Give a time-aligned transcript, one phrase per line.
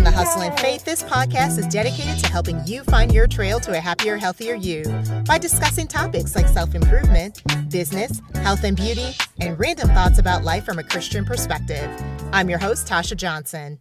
[0.00, 0.86] Welcome to Hustle in Faith.
[0.86, 4.82] This podcast is dedicated to helping you find your trail to a happier, healthier you
[5.26, 10.64] by discussing topics like self improvement, business, health and beauty, and random thoughts about life
[10.64, 11.86] from a Christian perspective.
[12.32, 13.78] I'm your host, Tasha Johnson.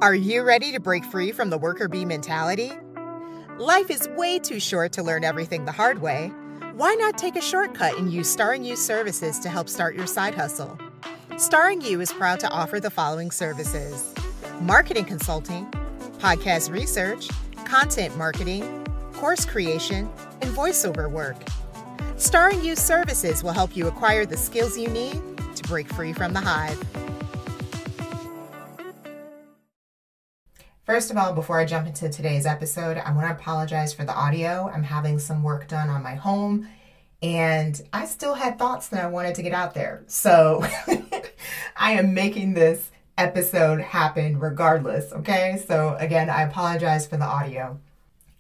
[0.01, 2.71] Are you ready to break free from the worker bee mentality?
[3.57, 6.31] Life is way too short to learn everything the hard way.
[6.80, 10.33] Why not take a shortcut and use Starring You services to help start your side
[10.33, 10.80] hustle?
[11.36, 14.13] Starring You is proud to offer the following services
[14.61, 15.69] marketing consulting,
[16.19, 17.27] podcast research,
[17.66, 20.09] content marketing, course creation,
[20.41, 21.36] and voiceover work.
[22.16, 25.21] Starring You services will help you acquire the skills you need
[25.58, 26.81] to break free from the hive.
[30.89, 34.15] First of all, before I jump into today's episode, I want to apologize for the
[34.15, 34.71] audio.
[34.73, 36.67] I'm having some work done on my home
[37.21, 40.03] and I still had thoughts that I wanted to get out there.
[40.07, 40.65] So
[41.77, 45.63] I am making this episode happen regardless, okay?
[45.67, 47.79] So again, I apologize for the audio.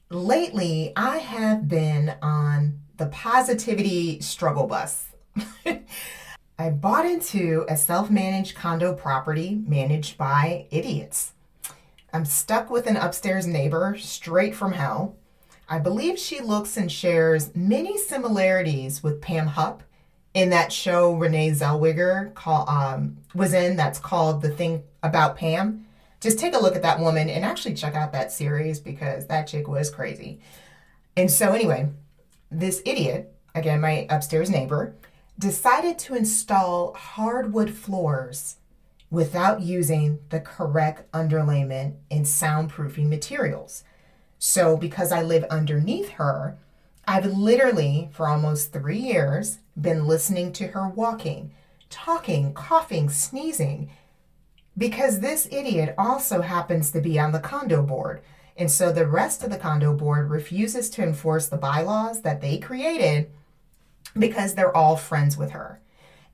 [0.09, 5.05] Lately, I have been on the positivity struggle bus.
[6.57, 11.33] I bought into a self managed condo property managed by idiots.
[12.11, 15.15] I'm stuck with an upstairs neighbor straight from hell.
[15.67, 19.83] I believe she looks and shares many similarities with Pam Hupp
[20.33, 25.85] in that show Renee Zellweger call, um, was in that's called The Thing About Pam.
[26.19, 29.47] Just take a look at that woman and actually check out that series because that
[29.47, 30.39] chick was crazy.
[31.15, 31.89] And so, anyway,
[32.49, 34.95] this idiot, again, my upstairs neighbor,
[35.37, 38.57] decided to install hardwood floors
[39.11, 43.83] without using the correct underlayment and soundproofing materials.
[44.37, 46.57] So, because I live underneath her,
[47.07, 51.51] I've literally, for almost three years, been listening to her walking,
[51.89, 53.89] talking, coughing, sneezing,
[54.77, 58.21] because this idiot also happens to be on the condo board.
[58.55, 62.59] And so the rest of the condo board refuses to enforce the bylaws that they
[62.59, 63.31] created
[64.17, 65.81] because they're all friends with her.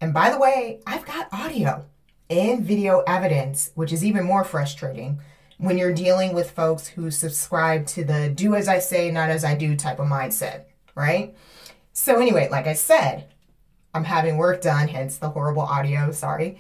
[0.02, 1.86] And by the way, I've got audio
[2.30, 5.20] and video evidence, which is even more frustrating
[5.58, 9.46] when you're dealing with folks who subscribe to the do as I say, not as
[9.46, 10.66] I do type of mindset,
[10.96, 11.36] right?
[11.94, 13.30] So, anyway, like I said,
[13.94, 16.58] I'm having work done, hence the horrible audio, sorry.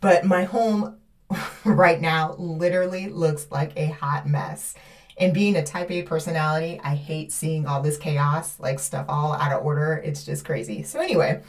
[0.00, 0.98] But my home
[1.64, 4.74] right now literally looks like a hot mess.
[5.18, 9.32] And being a type A personality, I hate seeing all this chaos, like stuff all
[9.32, 9.94] out of order.
[10.04, 10.82] It's just crazy.
[10.84, 11.42] So, anyway,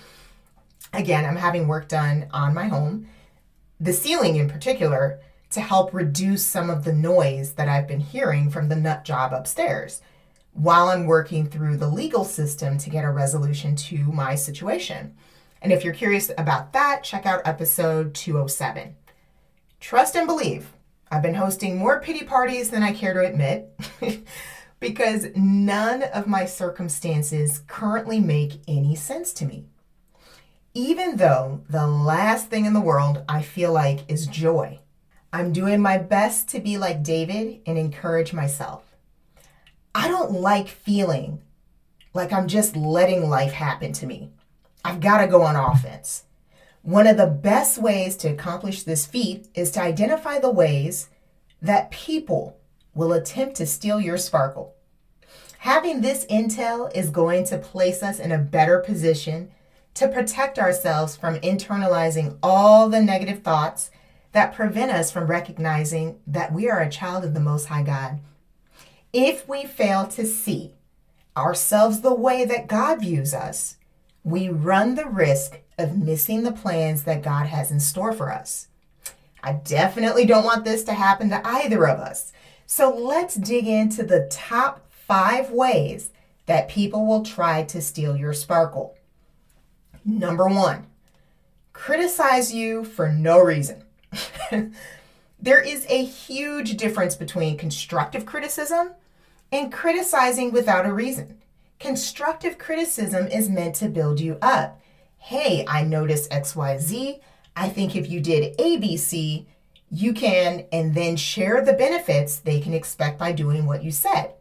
[0.94, 3.08] again, I'm having work done on my home
[3.80, 5.20] the ceiling in particular
[5.52, 9.34] to help reduce some of the noise that I've been hearing from the nut job
[9.34, 10.02] upstairs
[10.54, 15.16] while I'm working through the legal system to get a resolution to my situation.
[15.62, 18.96] And if you're curious about that, check out episode 207.
[19.80, 20.74] Trust and believe.
[21.12, 23.80] I've been hosting more pity parties than I care to admit
[24.80, 29.68] because none of my circumstances currently make any sense to me
[30.78, 34.78] even though the last thing in the world I feel like is joy.
[35.34, 38.84] I'm doing my best to be like David and encourage myself.
[39.96, 41.42] I don't like feeling
[42.14, 44.30] like I'm just letting life happen to me.
[44.86, 46.26] I've got to go on offense.
[46.84, 51.10] One of the best ways to accomplish this feat is to identify the ways
[51.60, 52.56] that people
[52.94, 54.76] will attempt to steal your sparkle.
[55.58, 59.50] Having this intel is going to place us in a better position
[59.98, 63.90] to protect ourselves from internalizing all the negative thoughts
[64.32, 68.20] that prevent us from recognizing that we are a child of the Most High God.
[69.12, 70.74] If we fail to see
[71.36, 73.78] ourselves the way that God views us,
[74.24, 78.68] we run the risk of missing the plans that God has in store for us.
[79.42, 82.34] I definitely don't want this to happen to either of us.
[82.68, 86.12] So let's dig into the top five ways
[86.46, 88.97] that people will try to steal your sparkle.
[90.10, 90.88] Number one,
[91.74, 93.84] criticize you for no reason.
[95.40, 98.92] there is a huge difference between constructive criticism
[99.52, 101.42] and criticizing without a reason.
[101.78, 104.80] Constructive criticism is meant to build you up,
[105.18, 107.20] hey, I noticed XYZ.
[107.58, 109.46] I think if you did ABC,
[109.92, 114.36] you can, and then share the benefits they can expect by doing what you said.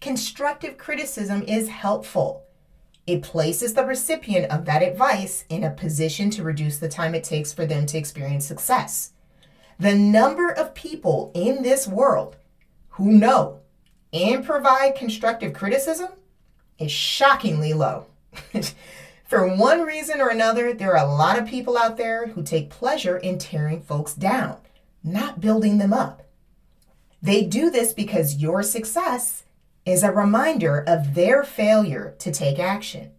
[0.00, 2.45] Constructive criticism is helpful.
[3.06, 7.22] It places the recipient of that advice in a position to reduce the time it
[7.22, 9.12] takes for them to experience success.
[9.78, 12.36] The number of people in this world
[12.90, 13.60] who know
[14.12, 16.08] and provide constructive criticism
[16.78, 18.06] is shockingly low.
[19.24, 22.70] For one reason or another, there are a lot of people out there who take
[22.70, 24.58] pleasure in tearing folks down,
[25.02, 26.22] not building them up.
[27.20, 29.42] They do this because your success
[29.86, 33.12] is a reminder of their failure to take action.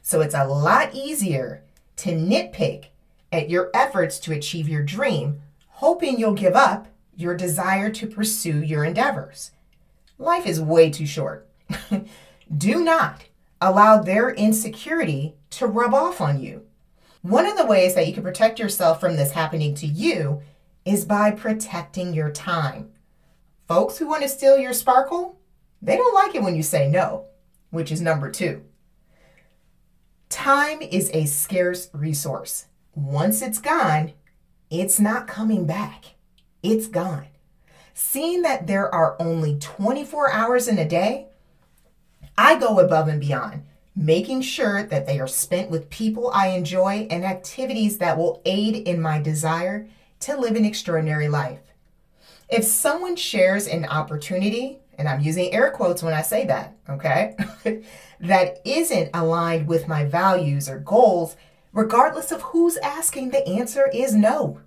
[0.00, 1.64] So it's a lot easier
[1.96, 2.86] to nitpick
[3.32, 8.62] at your efforts to achieve your dream, hoping you'll give up your desire to pursue
[8.62, 9.50] your endeavors.
[10.18, 11.48] Life is way too short.
[12.56, 13.24] do not
[13.60, 16.64] allow their insecurity to rub off on you.
[17.22, 20.42] One of the ways that you can protect yourself from this happening to you
[20.84, 22.90] is by protecting your time.
[23.66, 25.38] Folks who want to steal your sparkle,
[25.84, 27.26] they don't like it when you say no,
[27.70, 28.64] which is number two.
[30.30, 32.66] Time is a scarce resource.
[32.94, 34.12] Once it's gone,
[34.70, 36.14] it's not coming back.
[36.62, 37.26] It's gone.
[37.92, 41.26] Seeing that there are only 24 hours in a day,
[42.36, 43.64] I go above and beyond,
[43.94, 48.88] making sure that they are spent with people I enjoy and activities that will aid
[48.88, 49.86] in my desire
[50.20, 51.60] to live an extraordinary life.
[52.48, 57.36] If someone shares an opportunity, and I'm using air quotes when I say that, okay,
[58.20, 61.36] that isn't aligned with my values or goals,
[61.72, 64.60] regardless of who's asking, the answer is no.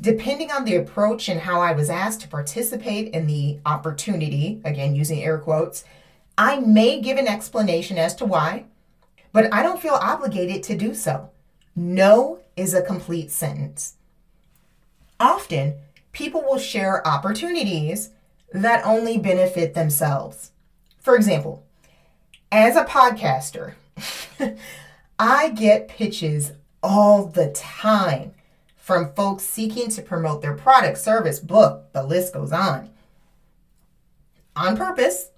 [0.00, 4.96] Depending on the approach and how I was asked to participate in the opportunity, again
[4.96, 5.84] using air quotes,
[6.36, 8.64] I may give an explanation as to why,
[9.32, 11.30] but I don't feel obligated to do so.
[11.76, 13.94] No is a complete sentence.
[15.20, 15.74] Often,
[16.12, 18.10] people will share opportunities
[18.54, 20.52] that only benefit themselves.
[21.00, 21.66] For example,
[22.52, 23.74] as a podcaster,
[25.18, 28.32] I get pitches all the time
[28.76, 32.90] from folks seeking to promote their product, service, book, the list goes on.
[34.54, 35.30] On purpose,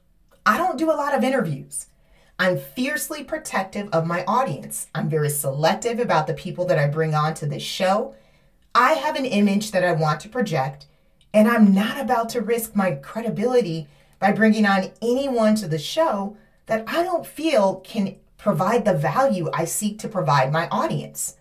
[0.45, 1.87] I don't do a lot of interviews.
[2.39, 4.89] I'm fiercely protective of my audience.
[4.95, 8.15] I'm very selective about the people that I bring on to this show.
[8.75, 10.87] I have an image that I want to project,
[11.37, 13.89] and I'm not about to risk my credibility
[14.19, 16.35] by bringing on anyone to the show
[16.65, 21.37] that I don't feel can provide the value I seek to provide my audience.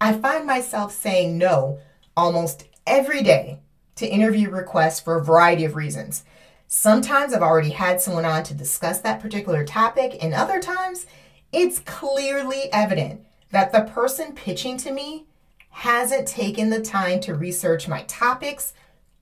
[0.00, 1.78] I find myself saying no
[2.16, 3.60] almost every day
[3.94, 6.24] to interview requests for a variety of reasons.
[6.66, 11.06] Sometimes I've already had someone on to discuss that particular topic, and other times
[11.52, 13.20] it's clearly evident
[13.52, 15.26] that the person pitching to me
[15.70, 18.74] hasn't taken the time to research my topics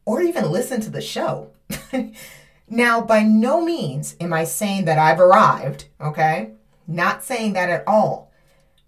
[0.05, 1.51] or even listen to the show.
[2.69, 6.53] now, by no means am I saying that I've arrived, okay?
[6.87, 8.33] Not saying that at all.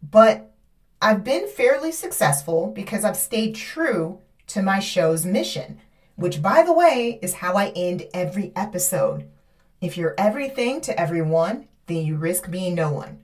[0.02, 0.52] But
[1.00, 5.80] I've been fairly successful because I've stayed true to my show's mission
[6.16, 9.28] which, by the way, is how I end every episode.
[9.80, 13.20] If you're everything to everyone, then you risk being no one.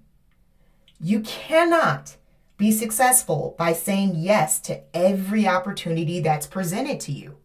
[1.00, 2.16] You cannot
[2.56, 7.36] be successful by saying yes to every opportunity that's presented to you.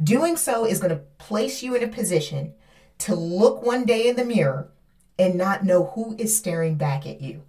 [0.00, 2.54] Doing so is going to place you in a position
[2.98, 4.70] to look one day in the mirror
[5.18, 7.42] and not know who is staring back at you.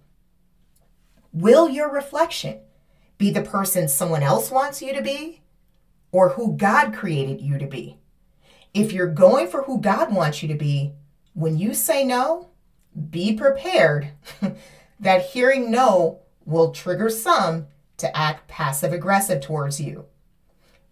[1.32, 2.60] Will your reflection
[3.18, 5.40] be the person someone else wants you to be
[6.12, 7.98] or who God created you to be.
[8.72, 10.92] If you're going for who God wants you to be,
[11.32, 12.50] when you say no,
[13.10, 14.10] be prepared
[15.00, 20.06] that hearing no will trigger some to act passive aggressive towards you.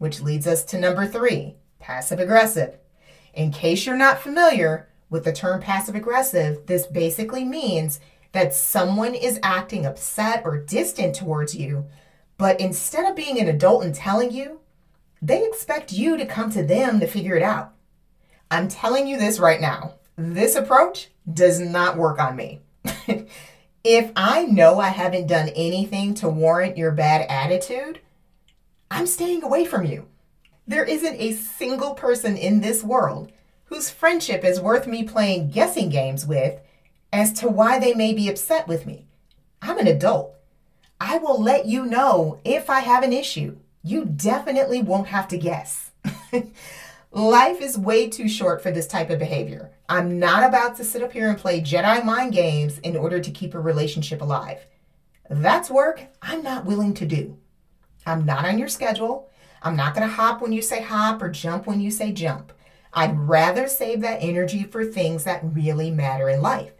[0.02, 2.76] Which leads us to number three passive aggressive.
[3.34, 8.00] In case you're not familiar with the term passive aggressive, this basically means
[8.32, 11.86] that someone is acting upset or distant towards you,
[12.36, 14.58] but instead of being an adult and telling you,
[15.22, 17.72] they expect you to come to them to figure it out.
[18.50, 19.94] I'm telling you this right now.
[20.16, 22.60] This approach does not work on me.
[23.84, 28.00] if I know I haven't done anything to warrant your bad attitude,
[28.92, 30.06] I'm staying away from you.
[30.66, 33.32] There isn't a single person in this world
[33.64, 36.60] whose friendship is worth me playing guessing games with
[37.10, 39.06] as to why they may be upset with me.
[39.62, 40.34] I'm an adult.
[41.00, 45.38] I will let you know if I have an issue you definitely won't have to
[45.38, 45.90] guess.
[47.10, 49.72] Life is way too short for this type of behavior.
[49.88, 53.30] I'm not about to sit up here and play Jedi mind games in order to
[53.30, 54.66] keep a relationship alive.
[55.30, 57.38] That's work I'm not willing to do.
[58.06, 59.30] I'm not on your schedule.
[59.62, 62.52] I'm not going to hop when you say hop or jump when you say jump.
[62.92, 66.72] I'd rather save that energy for things that really matter in life.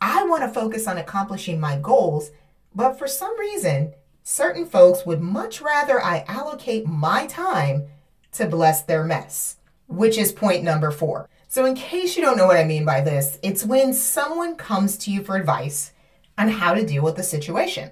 [0.00, 2.30] I want to focus on accomplishing my goals,
[2.74, 7.86] but for some reason, certain folks would much rather I allocate my time
[8.32, 11.28] to bless their mess, which is point number four.
[11.48, 14.98] So, in case you don't know what I mean by this, it's when someone comes
[14.98, 15.92] to you for advice
[16.36, 17.90] on how to deal with the situation.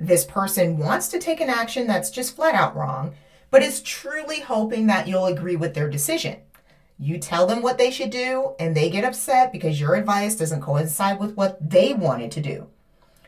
[0.00, 3.14] This person wants to take an action that's just flat out wrong,
[3.50, 6.38] but is truly hoping that you'll agree with their decision.
[6.98, 10.62] You tell them what they should do, and they get upset because your advice doesn't
[10.62, 12.68] coincide with what they wanted to do.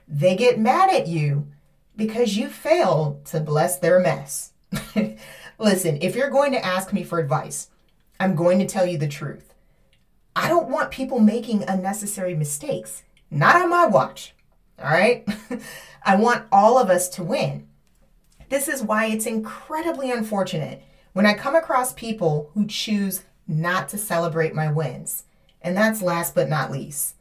[0.09, 1.47] They get mad at you
[1.95, 4.53] because you failed to bless their mess.
[5.59, 7.69] Listen, if you're going to ask me for advice,
[8.19, 9.53] I'm going to tell you the truth.
[10.35, 13.03] I don't want people making unnecessary mistakes.
[13.31, 14.35] Not on my watch.
[14.79, 15.27] All right?
[16.05, 17.69] I want all of us to win.
[18.49, 23.99] This is why it's incredibly unfortunate when I come across people who choose not to
[23.99, 25.25] celebrate my wins.
[25.61, 27.15] And that's last but not least,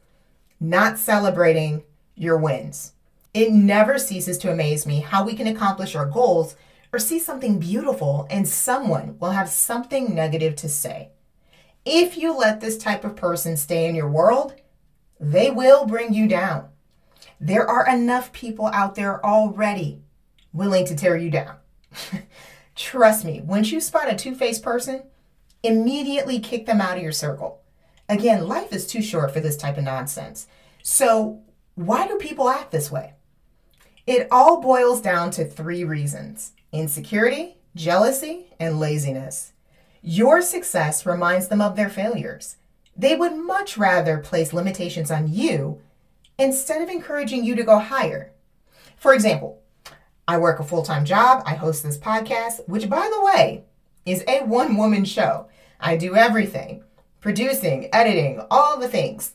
[0.60, 2.92] not celebrating your wins.
[3.32, 6.56] It never ceases to amaze me how we can accomplish our goals
[6.92, 11.10] or see something beautiful and someone will have something negative to say.
[11.84, 14.54] If you let this type of person stay in your world,
[15.18, 16.68] they will bring you down.
[17.42, 20.00] There are enough people out there already
[20.52, 21.56] willing to tear you down.
[22.76, 25.02] Trust me, once you spot a two faced person,
[25.64, 27.60] immediately kick them out of your circle.
[28.08, 30.46] Again, life is too short for this type of nonsense.
[30.84, 31.40] So,
[31.74, 33.14] why do people act this way?
[34.06, 39.52] It all boils down to three reasons insecurity, jealousy, and laziness.
[40.00, 42.54] Your success reminds them of their failures.
[42.96, 45.80] They would much rather place limitations on you
[46.42, 48.32] instead of encouraging you to go higher.
[48.96, 49.62] For example,
[50.26, 53.64] I work a full time job, I host this podcast, which, by the way,
[54.04, 55.48] is a one woman show.
[55.80, 56.84] I do everything
[57.20, 59.34] producing, editing, all the things.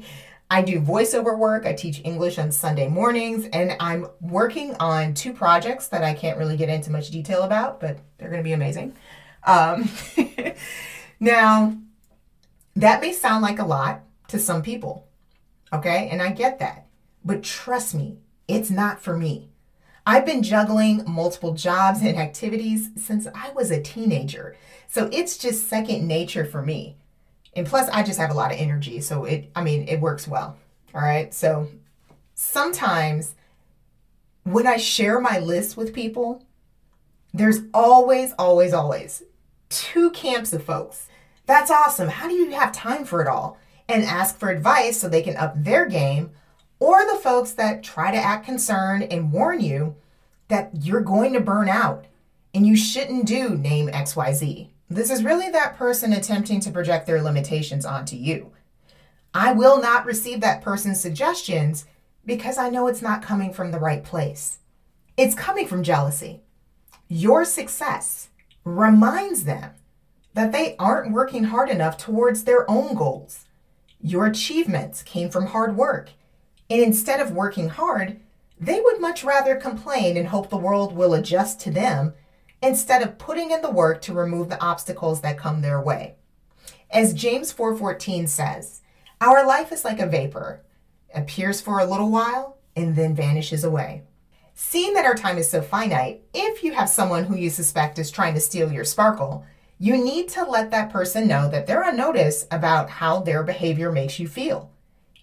[0.50, 1.66] I do voiceover work.
[1.66, 6.38] I teach English on Sunday mornings, and I'm working on two projects that I can't
[6.38, 8.94] really get into much detail about, but they're going to be amazing.
[9.46, 9.88] Um,
[11.20, 11.76] now,
[12.76, 15.07] that may sound like a lot to some people,
[15.72, 16.08] okay?
[16.10, 16.86] And I get that.
[17.24, 19.50] But trust me, it's not for me.
[20.06, 24.56] I've been juggling multiple jobs and activities since I was a teenager.
[24.86, 26.96] So it's just second nature for me.
[27.54, 29.00] And plus, I just have a lot of energy.
[29.00, 30.56] So it, I mean, it works well.
[30.94, 31.34] All right.
[31.34, 31.68] So
[32.34, 33.34] sometimes
[34.44, 36.42] when I share my list with people,
[37.34, 39.22] there's always, always, always
[39.68, 41.08] two camps of folks.
[41.46, 42.08] That's awesome.
[42.08, 43.58] How do you have time for it all?
[43.88, 46.30] And ask for advice so they can up their game.
[46.78, 49.96] Or the folks that try to act concerned and warn you
[50.48, 52.04] that you're going to burn out
[52.54, 54.68] and you shouldn't do name XYZ.
[54.90, 58.52] This is really that person attempting to project their limitations onto you.
[59.34, 61.84] I will not receive that person's suggestions
[62.24, 64.58] because I know it's not coming from the right place.
[65.16, 66.40] It's coming from jealousy.
[67.08, 68.28] Your success
[68.64, 69.72] reminds them
[70.34, 73.44] that they aren't working hard enough towards their own goals.
[74.00, 76.10] Your achievements came from hard work.
[76.70, 78.20] And instead of working hard,
[78.60, 82.14] they would much rather complain and hope the world will adjust to them
[82.62, 86.16] instead of putting in the work to remove the obstacles that come their way.
[86.90, 88.82] As James 4:14 says,
[89.20, 90.62] our life is like a vapor,
[91.14, 94.02] appears for a little while and then vanishes away.
[94.54, 98.10] Seeing that our time is so finite, if you have someone who you suspect is
[98.10, 99.44] trying to steal your sparkle,
[99.78, 103.92] you need to let that person know that they're on notice about how their behavior
[103.92, 104.70] makes you feel.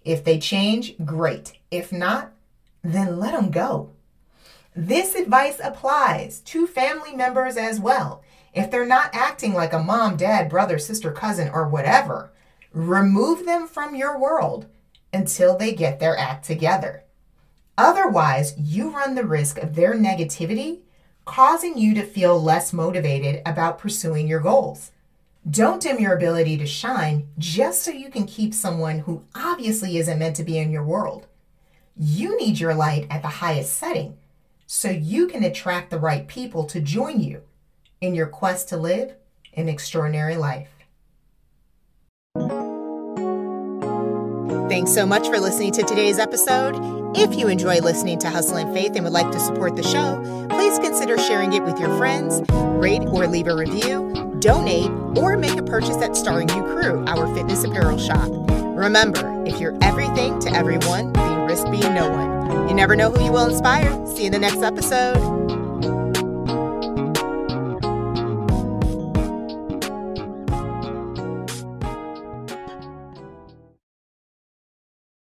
[0.03, 1.53] If they change, great.
[1.71, 2.31] If not,
[2.83, 3.91] then let them go.
[4.75, 8.23] This advice applies to family members as well.
[8.53, 12.31] If they're not acting like a mom, dad, brother, sister, cousin, or whatever,
[12.71, 14.67] remove them from your world
[15.11, 17.03] until they get their act together.
[17.77, 20.79] Otherwise, you run the risk of their negativity
[21.25, 24.91] causing you to feel less motivated about pursuing your goals.
[25.49, 30.19] Don't dim your ability to shine just so you can keep someone who obviously isn't
[30.19, 31.27] meant to be in your world.
[31.97, 34.17] You need your light at the highest setting
[34.67, 37.41] so you can attract the right people to join you
[38.01, 39.15] in your quest to live
[39.53, 40.69] an extraordinary life.
[44.67, 46.75] Thanks so much for listening to today's episode.
[47.15, 50.19] If you enjoy listening to Hustle in Faith and would like to support the show,
[50.49, 55.55] please consider sharing it with your friends, rate or leave a review, donate, or make
[55.57, 58.27] a purchase at Starring You Crew, our fitness apparel shop.
[58.49, 62.67] Remember, if you're everything to everyone, be risk being no one.
[62.67, 63.91] You never know who you will inspire.
[64.07, 65.64] See you in the next episode.